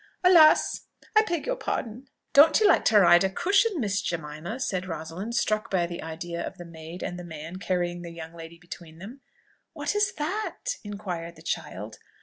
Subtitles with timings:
[0.23, 0.87] Alas!
[1.15, 5.35] I beg your pardon!" "Don't you like to ride a cushion, Miss Jemima?" said Rosalind,
[5.35, 8.97] struck by the idea of the maid and the man carrying the young lady between
[8.97, 9.21] them.
[9.73, 11.99] "What is that?" inquired the child.